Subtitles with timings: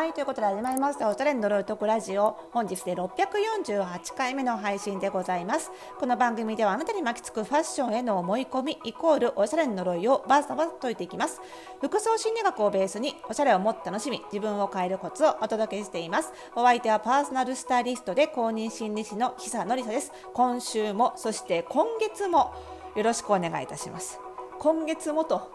[0.00, 1.10] はいということで始まりました。
[1.10, 2.34] おしゃれに呪いとくラジオ。
[2.52, 5.70] 本日で648回目の配信でございます。
[5.98, 11.42] この番組ではあなたに巻きつくファッションへの思い込みイコールおしゃれに呪いをバーサバス解いていきます。
[11.82, 16.32] 服装心理学をベースにおしゃれをもっと楽しみ自分を変えるコツをお届けしています。
[16.56, 20.12] お相手はパーソナルスタイリストで公認心理師の久野里沙です。
[20.32, 22.54] 今週もそして今月も
[22.96, 24.18] よろしくお願いいたします。
[24.60, 25.52] 今月もと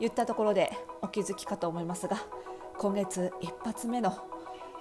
[0.00, 2.16] 言ったところでお気づきかと思いますが
[2.78, 4.16] 今月一発目の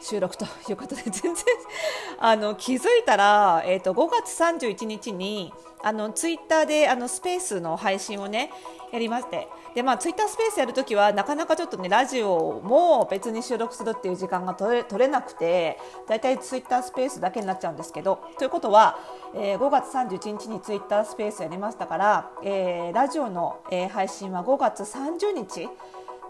[0.03, 1.33] 収録ということで全然
[2.19, 8.51] あの気づいたら、えーと、5月31日にあのツイッターであのスペースの配信をね
[8.91, 9.47] やりまして。
[9.75, 18.19] で、まあ、ツイッタースペースやるときはなかなかちょっとねラジオも別に収録するっていう時間が取れ取れなくてだいたいツイッタースペースだけになっちゃうんですけど。
[18.37, 18.99] ということは、
[19.33, 25.69] えー、5月31日にツイッタースペースやりましたから、えー、ラジオの、えー、配信は5月30日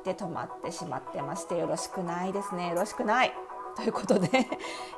[0.04, 3.34] で止まってしまってましてよろしくないですねよろしくない。
[3.76, 4.30] ということで、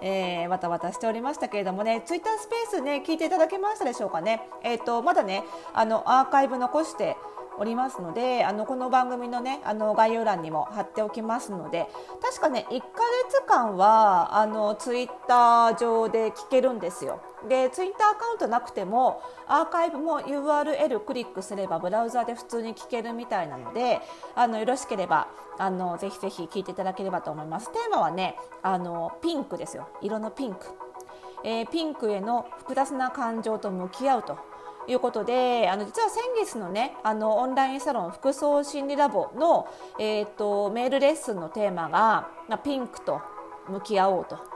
[0.01, 7.15] えー、わたわたしておりましたけれどもねツイッタースペースね聞いていただけましたでしょうかね、えーと、まだねあのアーカイブ残して
[7.57, 11.87] おりますのであのこの番組のねあの概要欄にも貼っておきますので
[12.21, 12.85] 確かね1ヶ
[13.29, 17.21] 月間はあのツイッター上で聞けるんですよ。
[17.47, 24.01] でツイッターアカウントなくてもアーカイブも URL クリックすればブラウザで普通に聞けるみたいなので
[24.35, 27.71] あのよろしければあのぜひぜひ聞いていただければと思います。
[27.71, 29.87] テーマはねあのピンクですよ。
[30.01, 30.65] 色のピンク、
[31.43, 34.37] えー、ピンクへの複雑な感情と向き合うと
[34.87, 39.67] いうことであの実は先月のねあのオンラインサロン服装心理ラボの、
[39.99, 43.21] えーと、メールレッスンのテーマが、まあ、ピンクと
[43.67, 44.54] 向き合おうと。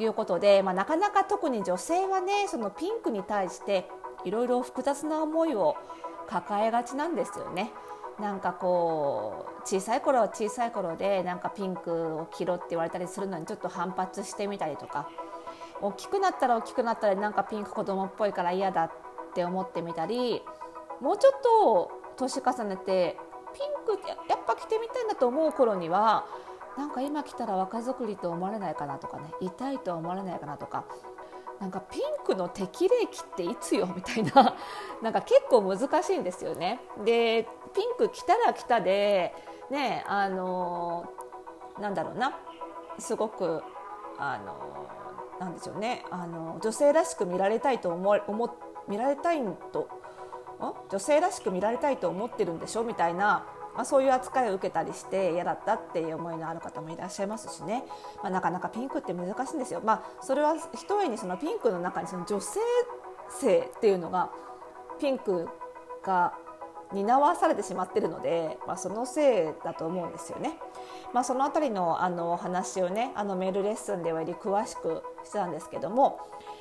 [0.00, 3.86] いうことで、まあ、なかなか特に女性はねそのピンクに対して
[4.24, 5.76] いろいろ複雑な思いを
[6.26, 7.70] 抱えがちなんですよね。
[8.20, 15.08] なんかこう小さい頃は小さい頃でなんかピンクを着ろって言われたりするのにちょっと反発してみたりとか
[15.80, 18.90] 大きくなったら大きくなったらなんかピンク子供っぽいから嫌だっ
[19.34, 20.42] て思ってみたり
[21.00, 23.16] もうちょっと年重ねて
[23.54, 26.26] ピンクやっぱ着てみたいなと思う頃には
[26.76, 30.84] なんか今着たら若作りと思われないかなとかね痛いとは思われないかなとか
[31.60, 34.56] なんかピンクの適齢期っていつよみたいな
[35.02, 36.80] なんか結構難しいんですよね。
[37.04, 39.34] でピンク着たら着たで
[39.68, 41.04] ねあの
[41.78, 42.38] なんだろうな
[42.98, 43.62] すごく
[44.18, 44.54] あの
[45.38, 48.56] なんでしょうねあの女性らしく見られたいと思思
[48.88, 49.42] 見られたい
[49.72, 49.88] と
[50.90, 57.84] 女性らしく見られたいと思ってるんでしょみたいな、まあ、そういう扱いを受けたりして嫌だったっていう思いのある方もいらっしゃいますしね、
[58.22, 59.80] まあ、なかなかピンクって難しいんですよ。
[59.84, 62.60] まあ、それはひとえにそのピンクの中にその女性
[63.30, 64.30] 性っていうのが
[64.98, 65.48] ピンク
[66.04, 66.34] が
[66.92, 70.58] 担わされてしまっているので、まあ、そのせいだと思うんですよね。
[71.12, 76.20] まあ、そのあたりのあの話をねあのメールレッスンではより詳しくしてたんですけども、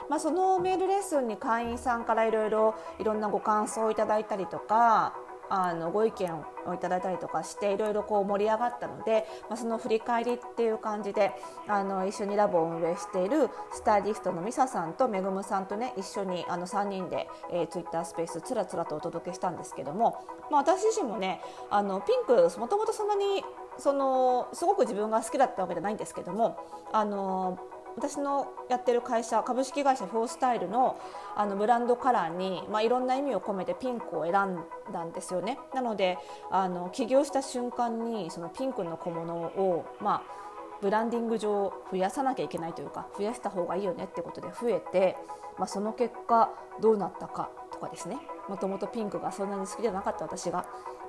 [0.10, 5.14] まあ、そのメールレッスンに会員さんからいろいろいろんなご感想をいただいたりとか
[5.50, 6.34] あのご意見
[6.68, 11.32] をいただいたりとかしていろいろこう盛り上がったので、まあ、その振り返りっていう感じで
[11.68, 23.44] あの一緒にラボを運営しているスタイリストのミサさんとめぐむさんとね一緒にあの3人で、えー、ツイッタースペースつらつらとお届けしたんですけども、まあ、私自身もねあのピンクもともとそんなに
[23.78, 26.58] そのすごく自分が好きだったわけじゃないんですけども
[26.92, 27.58] あの
[27.96, 31.00] 私のやってる会社株式会社フォースタイルの
[31.36, 35.58] あのブランドカラーに、まあ、いろんな意味を込めてピンクを選んだんですよね。
[35.74, 36.18] なので
[36.52, 40.40] あの起業した瞬間にそのピンクの小物を、まあ、
[40.82, 45.18] ブランディング上増やさなきゃいけないというか増やした方がいいよねってことで増えて、
[45.58, 46.50] まあ、その結果
[46.82, 48.18] どうなったかとかですね。
[48.48, 50.66] もともとピンクがそんなに好きじゃなかった私が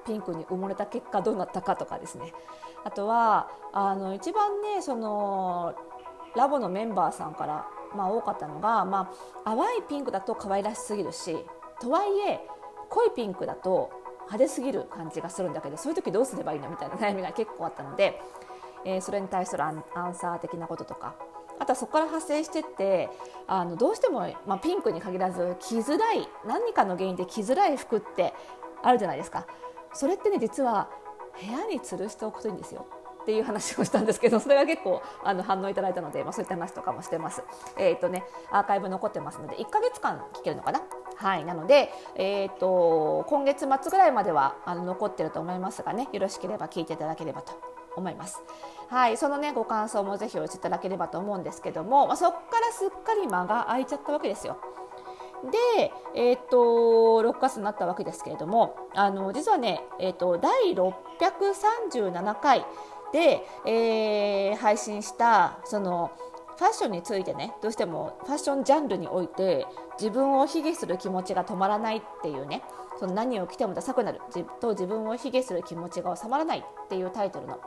[0.06, 2.32] ピンクに埋もれた結果どうなったかとかですね。
[2.84, 5.74] あとはあの一番ねその
[6.36, 9.12] ラボのメンバーさんから、まあ、多かったのが、ま
[9.44, 11.36] あ、淡いピンクだと可愛らしすぎるし
[11.80, 12.40] とはいえ
[12.88, 13.90] 濃いピンクだと
[14.30, 18.20] 派手すぎる感じがするんだけどそういう時どうすればいいのみたいな悩みが結構あったので、
[18.84, 19.82] えー、それに対するアン
[20.14, 21.14] サー的なこととか
[21.58, 23.10] あとはそこから派生してって
[23.46, 28.32] あのどうしても、まあ、ピンクに限らず着づらい何かの原因で着づらい服って
[28.82, 29.46] あるじゃないですか。
[29.92, 30.88] それってね実は
[31.38, 32.86] 部屋に吊るしておくといいんですよ。
[33.30, 37.44] っていう話をしたんですけどそれが結構あの反応いただいたので、まあ、そういった話とかもしてます。
[37.78, 40.82] えっ、ー、とねアーカイブ残ってますので1ヶ月間聞けるのかな？
[41.16, 47.52] はいなので、えーと、今月末ぐらいまではあの残ってると思いますがねよろしければ聞いていただければと
[47.94, 48.42] 思います。
[48.88, 54.56] はい、そのねご感想もぜひお寄せいただければと思うんですけども、まあ、そこからすっかり間が空いちゃったわけですよ。
[55.76, 62.66] で、えーと、6月になったわけですけれどもあの実はね、えーと第637回
[63.12, 66.10] で、えー、配信したその
[66.58, 69.66] ファッションについてねどうしてもファッションジャンルにおいて
[69.98, 72.62] 自分を卑下する気持ちが止まらないっていうね
[73.00, 74.20] その何を着てもダサくなる。
[74.60, 77.58] と自分を卑下する気持ちが収まらないっていうタイトルの、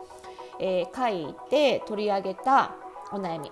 [0.59, 2.75] えー、回で取り上げた
[3.11, 3.51] お悩み。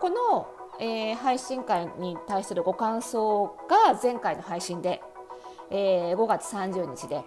[0.00, 0.46] この、
[0.78, 5.02] えー、配信会に対するご感想が前回の配信で、
[5.70, 7.24] えー、5月30日で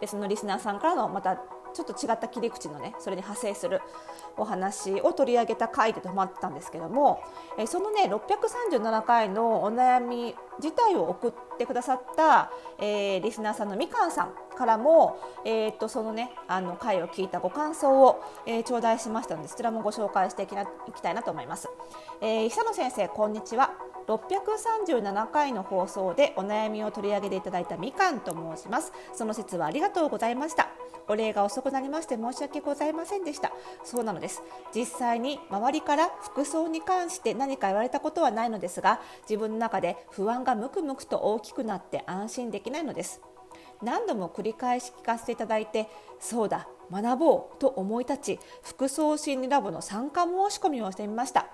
[0.00, 1.40] 別のリスナーさんからのまた
[1.74, 3.82] ちょっと違った切り口のねそれに派生する
[4.36, 7.22] お話を取り上げた回で止まったんですけども、
[7.58, 21.68] えそのね637回のお悩み自体を送ってくださった、えー、リスナーさんのみかんさんからも、えー、っとそのねあの回を聞いたご感想を、えー、頂戴しましたのでそちらもご紹介していきないきたいなと思います。
[22.20, 23.70] えー、久野先生こんにちは
[24.06, 28.92] 637回の放送でお悩みを取り上げていただいたみかんと申します。
[29.14, 30.68] その説はありがとうございました。
[31.06, 33.52] お礼が遅くなりまして申し訳ございませんでした。
[33.84, 34.42] そうなのです。
[34.74, 43.20] 実際に周りから服装に関して何か言われたことはないのですが自分の中で不安がムクムクと大きくなって安心できないのです。
[43.82, 51.48] 何度も繰り返し聞かせていただいてそうだ学ぼうと思い立ち服装心理ラボの参加申し込みをしてみました。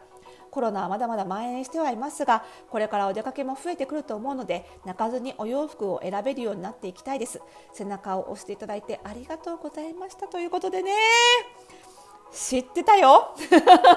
[0.50, 7.40] コロナはまだまだ蔓延してはいますがこれからお出かけも増えてくると思うので泣かずにお洋服を選べるようになっていきたいです。
[7.72, 10.92] 背中を押していただいてありがとうございましたということでね。
[12.32, 13.34] 知ってたよ。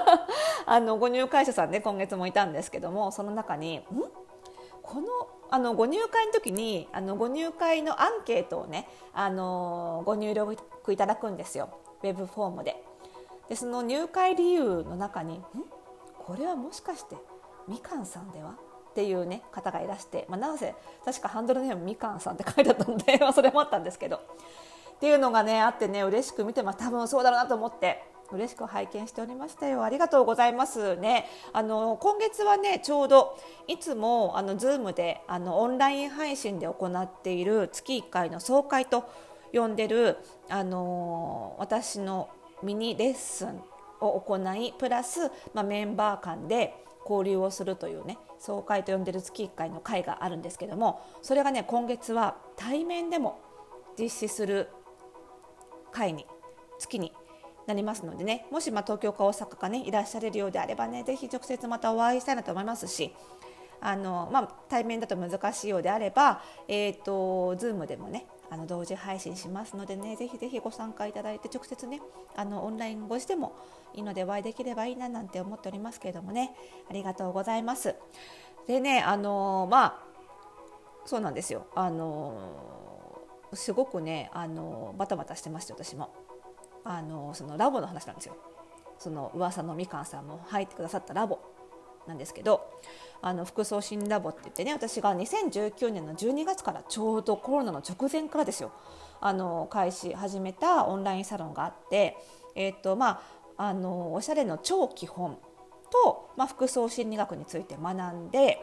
[0.65, 3.83] あのご入会者さんね今月もいたんですけどもその中にん？
[4.81, 5.07] この
[5.49, 10.57] あのご入会の時にあのご入会のアンケートをねあのご入力
[10.91, 11.69] いただくんですよ。
[12.01, 12.83] ウェブフォームで。
[13.49, 15.41] でその入会理由の中に
[16.25, 17.15] これはもしかして
[17.67, 18.55] みかんさんでは？
[18.91, 24.17] っていうね方がいらして、まあ、なぜ確かハンドルネームみかんさんって書いてあったので、 それもあったんですけど。
[24.17, 24.19] っ
[24.99, 29.83] ていうのがねあってね嬉しく見てます多分そうだろうなと思って嬉しく拝見しておりましたよ。
[29.83, 31.27] ありがとうございますね。
[31.51, 33.35] あの今月はねちょうど
[33.67, 39.03] いつもあの Zoom であのオンライン配信で行っている月1回の総会と
[39.51, 40.17] 呼んでる
[40.49, 42.29] あの私の
[42.61, 43.61] ミニレッスン
[44.03, 46.73] を行いプラス、まあ、メンバー間で
[47.09, 53.39] 交流をするというね総会と呼んでる月1回の会があるんですけどもそれがね今月は対面でも
[53.97, 54.69] 実施する
[55.91, 56.25] 会に
[56.79, 57.13] 月に
[57.67, 63.13] なりますのでねもしま東京か大阪かねいらっしゃれるようであればねぜひ直接またお会いしたいなと思いますし
[63.79, 72.01] あの、まあ、対面だと難しいようであれば、えーと、と Zoom でもねあの同時配信しますのでねぜひぜひご参加いただいて直接ね
[72.35, 73.55] あのオンライン越しでも
[73.95, 76.55] いいのでお会いできればいいななんて思っておりますけれどもね。
[76.87, 77.95] ありがとうございます。
[78.67, 79.99] でねあのまあ
[81.05, 81.65] そうなんですよ。
[81.73, 82.37] あの
[83.53, 86.13] すごくねあのバタバタしてまして私も。
[86.85, 88.37] あのそのラボの話なんですよ。
[88.99, 91.39] その噂のみかんさんも入ってくださったラボ。
[92.07, 92.69] なんですけど
[93.21, 98.71] あの服装新ラボって言ってね私が2019年の12月からちょうどコロナの直前からですよ
[99.21, 102.17] あの開始始めたオンラインサロンがあって、
[102.55, 103.21] えーとま
[103.57, 105.37] あ、あのおしゃれの超基本
[105.89, 108.59] と、まあ、服装心理学について学んで、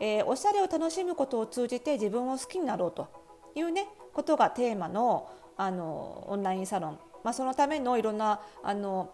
[0.00, 3.08] えー、おしゃれを楽しむことを通じて自分を好きになろうと
[3.54, 5.28] いうねことがテーマの
[5.60, 9.10] あのオンラインサロン、まあ、そのためのいろんなあの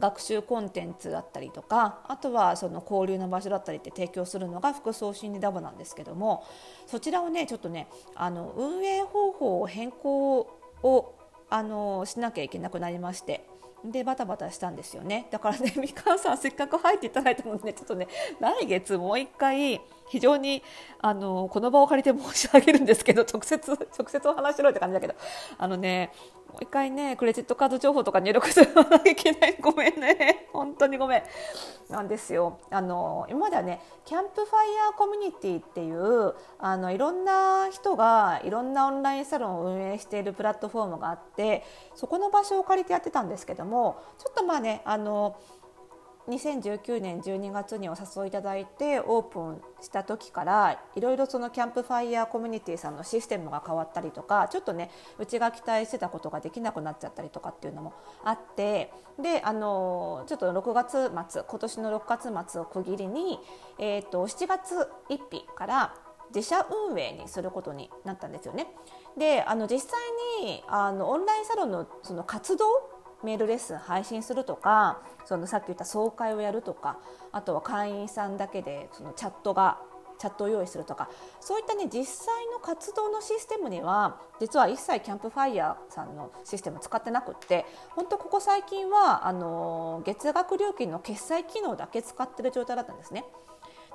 [0.00, 6.44] 学習コンテンツだったりとかあとはその交流の場所だったりって提供するのが服装心理ラボなんですけども
[6.86, 10.40] そちらをねちょっとねあの運営方法を変更
[10.82, 11.14] を
[11.50, 13.44] あのしなきゃいけなくなりまして。
[13.84, 18.08] でバタバタしたんですよねだからね みかんさんせっかく入っていただいたので、ね、ちょっとね
[18.40, 20.62] 来月もう一回非常に
[21.00, 25.14] あのこの場を借りて申し上げるんですけど直接直接お話しろって感じだけど。
[25.56, 26.12] あのね
[26.48, 29.56] もう一回ねクレジットカード情報とか入力するのないけない。
[29.60, 30.48] ごめんね。
[30.52, 31.22] 本当にごめん。
[31.90, 32.58] なんですよ。
[32.70, 45.36] あの今まではねキャンプファイヤーコミュニティっていうあのいろんな人がいろんなオンラインサロンを運営しているプラットフォームがあってそこの場所を借りてやってたんですけどもちょっとまあねあの
[46.28, 57.94] 2019年12月にお誘いいただいてオープンした時からいろいろそのキャンプファイヤーコミュニティさんのシステムが変わったりとかちょっとねうちが期待してたことができなくなっちゃったりとかっていうのも
[58.24, 63.38] あってであのちょっと6月末今年の6月末を区切りに、
[63.78, 64.74] えーと、7月
[65.08, 65.94] 1日から
[66.34, 68.66] 自社運営にすることになったんですよね。
[69.16, 69.98] であの実際
[70.42, 72.66] にあのオンラインサロンのその活動
[73.24, 76.98] メールレッスン配信するとかそのさっき言った総会をやるとか
[77.32, 79.78] あとは会員さんだけでそのチャットが
[80.18, 81.08] チャットを用意するとか
[81.40, 93.24] そういったね実際の活動のシステムには実は一切キャンプファイヤーさんのシステム使ってなくって本当ここ最近はあの月額料金の決済機能だけ使ってる状態だったんですね。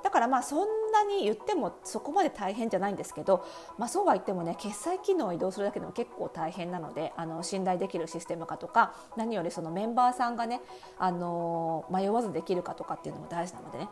[0.02, 3.44] だからまあそんなに言ってもそこまで大変じゃないんですけど、
[3.76, 10.60] まあ、そうは言ってもね決済機能を移動するだけでも結構大変なのであの信頼できるシステムかとか何よりそのメンバーさんがね
[10.98, 13.88] あの迷わずできるかとかっていうのも大事なのでね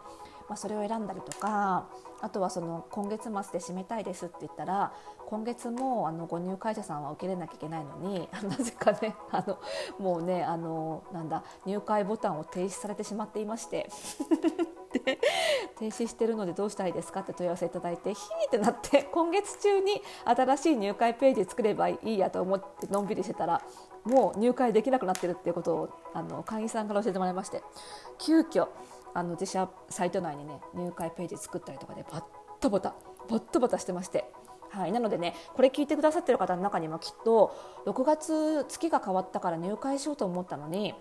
[0.48, 1.88] まあ、それを選んだりとか
[2.20, 4.92] あとはその今月末で締めたいですって言ったら
[5.26, 9.58] 今月もあのご入会者さんは受け入れなきゃいけないのに なぜかねあの
[9.98, 13.88] もうねあのなんだ入会ボタンを停止されてしまっていまして。
[14.92, 15.18] で
[15.82, 23.60] 停止してるのでどうしたらいいですかって問い合わせいただいてヒーってなって 今月中に新しい入会ページ作ればいいやと思ってのんびりしてたら
[24.04, 27.64] もう入会できなくなってるっていうことをあの会員さんから教えてもらいまして
[28.18, 28.68] 急遽
[29.12, 32.24] あの自社サイト内にね入会ページ作ったりとかでバッ
[32.60, 32.94] タバタ
[33.28, 34.30] バッタバタしてまして。
[34.70, 40.94] はい、なのでねこれ聞いてくださってる方の中にもきっと6月月が変わったから入会しようと思ったのに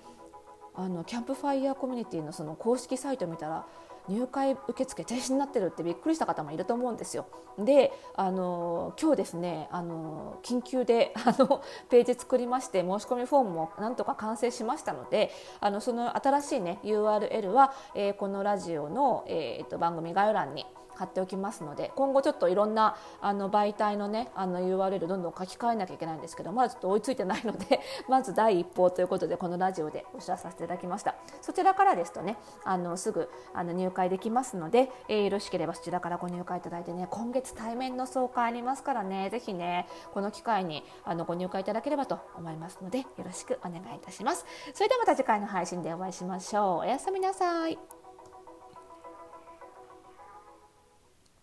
[0.74, 3.66] あのキャンプファイヤーコミュニティのその公式サイト見たら
[4.12, 7.26] 入会受付停止になってるってびっくりした方もいると思うんですよ。
[7.58, 31.16] であの今日ですねあの緊急で あのページ作りまして申し込みフォームもなんとか完成しましたのであのその新しいね URL は、えー、このラジオの、えー、と番組概要欄に貼っておきますので今後ちょっといろんなあの媒体のねあの URL どんどん書き換えなきゃいけないんですけどまだちょっと追いついてないので まず第一報ということでこのラジオでお知らせさせていただきました。
[31.42, 44.46] そちらからですとねあのすぐあの入会できますので、えー、よろしければそちらからご入会いただいてね今月対面の総会ありますからねぜひねこの機会にあのご入会いただければと思いますのでよろしくお願いいたします。
[44.74, 46.78] それではまた次回の配信でお会いしましょう。
[46.80, 48.01] おやすみなさい。